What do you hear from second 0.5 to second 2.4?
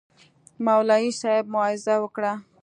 مولوي صاحب موعظه وکړه.